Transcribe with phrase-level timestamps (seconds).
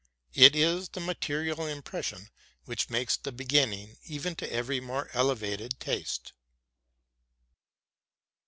[0.33, 2.31] It is the material impression
[2.65, 6.33] which makes the beginning even to every more elevated taste.